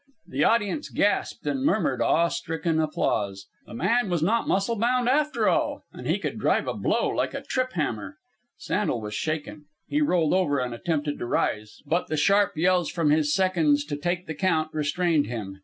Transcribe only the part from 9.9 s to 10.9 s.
rolled over and